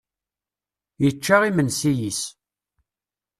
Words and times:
Yečča 1.03 1.37
imensi-is. 1.49 2.21